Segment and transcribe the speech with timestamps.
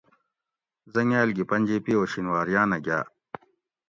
[0.93, 3.05] حٔنگاۤل گی پنجیپی او شینواۤریانہ گاۤ